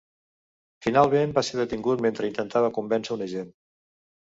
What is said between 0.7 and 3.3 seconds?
Finalment, va ser detingut mentre intentava convèncer un